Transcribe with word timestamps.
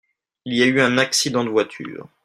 Il 0.45 0.55
y 0.55 0.63
a 0.63 0.65
eu 0.65 0.81
un 0.81 0.97
accident 0.97 1.43
de 1.43 1.51
voiture. 1.51 2.07